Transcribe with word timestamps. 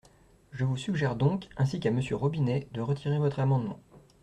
Je 0.51 0.65
vous 0.65 0.77
suggère 0.77 1.15
donc, 1.15 1.47
ainsi 1.57 1.79
qu’à 1.79 1.91
Monsieur 1.91 2.15
Robinet, 2.15 2.67
de 2.73 2.81
retirer 2.81 3.19
votre 3.19 3.39
amendement. 3.39 3.79